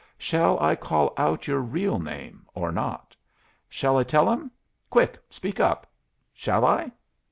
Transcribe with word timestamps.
Shall 0.17 0.59
I 0.59 0.75
call 0.75 1.13
out 1.15 1.47
your 1.47 1.59
real 1.59 1.99
name 1.99 2.47
or 2.55 2.71
not? 2.71 3.15
Shall 3.69 3.97
I 3.99 4.03
tell 4.03 4.25
them? 4.25 4.49
Quick, 4.89 5.19
speak 5.29 5.59
up; 5.59 5.85
shall 6.33 6.65
I?" 6.65 6.91